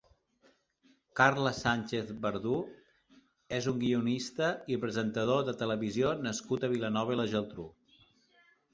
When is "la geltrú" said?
7.25-7.73